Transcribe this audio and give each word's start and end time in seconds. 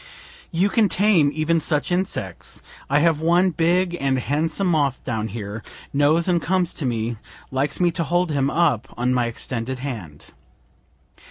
You 0.51 0.67
can 0.69 0.89
tame 0.89 1.29
even 1.31 1.59
such 1.59 1.91
insects; 1.91 2.63
I 2.89 3.01
have 3.01 3.21
one 3.21 3.51
big 3.51 3.95
and 3.99 4.17
handsome 4.17 4.65
moth 4.65 4.99
down 5.03 5.27
here, 5.27 5.61
knows 5.93 6.27
and 6.27 6.41
comes 6.41 6.73
to 6.73 6.87
me, 6.87 7.17
likes 7.51 7.79
me 7.79 7.91
to 7.91 8.03
hold 8.05 8.31
him 8.31 8.49
up 8.49 8.91
on 8.97 9.13
my 9.13 9.27
extended 9.27 9.77
hand. 9.77 10.31